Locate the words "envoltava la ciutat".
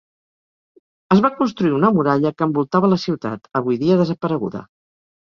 2.49-3.49